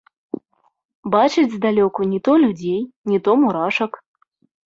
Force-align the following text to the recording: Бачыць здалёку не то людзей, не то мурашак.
Бачыць 1.15 1.51
здалёку 1.57 2.01
не 2.13 2.19
то 2.27 2.33
людзей, 2.43 2.81
не 3.13 3.19
то 3.27 3.31
мурашак. 3.43 3.91